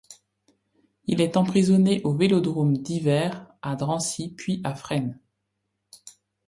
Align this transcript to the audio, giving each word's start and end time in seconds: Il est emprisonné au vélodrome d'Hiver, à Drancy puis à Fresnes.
Il 1.05 1.21
est 1.21 1.37
emprisonné 1.37 2.01
au 2.03 2.15
vélodrome 2.15 2.75
d'Hiver, 2.79 3.45
à 3.61 3.75
Drancy 3.75 4.33
puis 4.35 4.59
à 4.63 4.73
Fresnes. 4.73 5.19